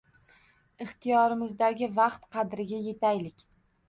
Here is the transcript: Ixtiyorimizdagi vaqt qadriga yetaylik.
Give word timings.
Ixtiyorimizdagi 0.85 1.89
vaqt 1.97 2.23
qadriga 2.37 2.81
yetaylik. 2.87 3.45